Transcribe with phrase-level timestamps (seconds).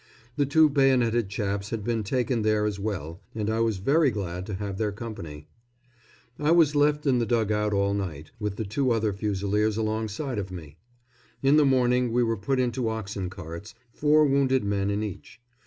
[0.35, 4.47] The two bayoneted chaps had been taken there as well, and I was very glad
[4.47, 5.47] to have their company.
[6.39, 10.39] I was left in the dug out all night, with the other two Fusiliers alongside
[10.39, 10.77] of me.
[11.43, 15.39] In the morning we were put into oxen carts, four wounded men in each.